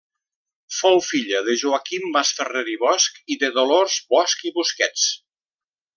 [0.77, 5.05] Fou filla de Joaquim Masferrer i Bosch i de Dolors Bosch i Busquets.